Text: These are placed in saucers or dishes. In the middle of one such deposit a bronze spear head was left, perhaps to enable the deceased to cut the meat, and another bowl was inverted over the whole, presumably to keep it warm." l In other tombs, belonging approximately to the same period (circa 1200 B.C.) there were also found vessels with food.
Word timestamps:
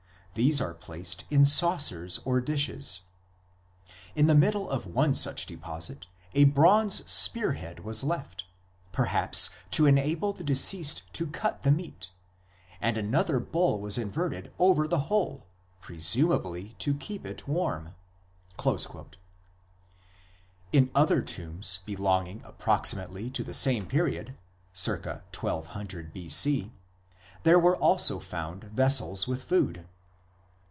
These 0.33 0.61
are 0.61 0.73
placed 0.73 1.25
in 1.29 1.43
saucers 1.43 2.21
or 2.23 2.39
dishes. 2.39 3.01
In 4.15 4.27
the 4.27 4.33
middle 4.33 4.69
of 4.69 4.87
one 4.87 5.13
such 5.13 5.45
deposit 5.45 6.07
a 6.33 6.45
bronze 6.45 7.03
spear 7.11 7.51
head 7.51 7.81
was 7.81 8.01
left, 8.01 8.45
perhaps 8.93 9.49
to 9.71 9.85
enable 9.87 10.31
the 10.31 10.45
deceased 10.45 11.03
to 11.15 11.27
cut 11.27 11.63
the 11.63 11.69
meat, 11.71 12.11
and 12.79 12.97
another 12.97 13.41
bowl 13.41 13.77
was 13.81 13.97
inverted 13.97 14.53
over 14.57 14.87
the 14.87 14.99
whole, 15.11 15.47
presumably 15.81 16.75
to 16.79 16.93
keep 16.93 17.25
it 17.25 17.45
warm." 17.45 17.93
l 18.65 18.77
In 20.71 20.89
other 20.95 21.21
tombs, 21.21 21.79
belonging 21.85 22.41
approximately 22.45 23.29
to 23.31 23.43
the 23.43 23.53
same 23.53 23.85
period 23.85 24.37
(circa 24.71 25.23
1200 25.37 26.13
B.C.) 26.13 26.71
there 27.43 27.59
were 27.59 27.75
also 27.75 28.17
found 28.17 28.63
vessels 28.63 29.27
with 29.27 29.43
food. 29.43 29.87